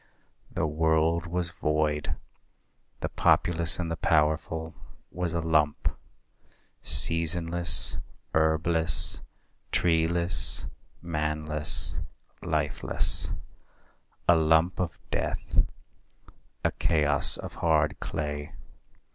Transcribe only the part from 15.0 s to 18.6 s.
death a chaos of hard clay.